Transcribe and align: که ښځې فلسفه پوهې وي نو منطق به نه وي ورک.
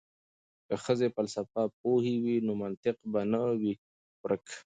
که 0.67 0.73
ښځې 0.83 1.07
فلسفه 1.15 1.61
پوهې 1.79 2.15
وي 2.23 2.37
نو 2.45 2.53
منطق 2.63 2.95
به 3.11 3.21
نه 3.31 3.41
وي 3.59 3.73
ورک. 4.21 4.45